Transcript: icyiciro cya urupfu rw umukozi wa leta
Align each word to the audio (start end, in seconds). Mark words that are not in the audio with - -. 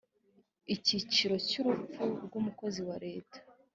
icyiciro 0.75 1.35
cya 1.47 1.59
urupfu 1.67 2.01
rw 2.25 2.33
umukozi 2.41 2.81
wa 2.87 2.95
leta 3.05 3.39